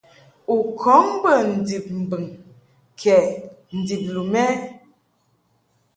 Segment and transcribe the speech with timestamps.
[0.53, 2.23] U kɔŋ bə ndib mbɨŋ
[2.99, 3.15] kɛ
[3.79, 4.47] ndib lum ɛ?